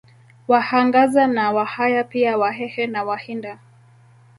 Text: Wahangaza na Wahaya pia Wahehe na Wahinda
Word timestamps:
Wahangaza 0.47 1.27
na 1.27 1.51
Wahaya 1.51 2.03
pia 2.03 2.37
Wahehe 2.37 2.87
na 2.87 3.03
Wahinda 3.03 3.59